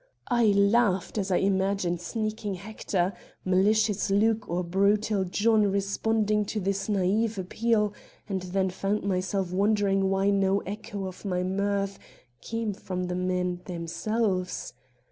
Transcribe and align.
I 0.31 0.45
laughed 0.45 1.19
as 1.19 1.29
I 1.29 1.37
imagined 1.37 2.01
sneaking 2.01 2.55
Hector, 2.55 3.13
malicious 3.45 4.09
Luke 4.09 4.49
or 4.49 4.63
brutal 4.63 5.25
John 5.25 5.67
responding 5.67 6.43
to 6.45 6.59
this 6.59 6.87
naïve 6.87 7.37
appeal, 7.37 7.93
and 8.27 8.41
then 8.41 8.71
found 8.71 9.03
myself 9.03 9.51
wondering 9.51 10.09
why 10.09 10.31
no 10.31 10.57
echo 10.61 11.05
of 11.05 11.23
my 11.23 11.43
mirth 11.43 11.99
came 12.41 12.73
from 12.73 13.03
the 13.03 13.15
men 13.15 13.61
themselves. 13.65 14.73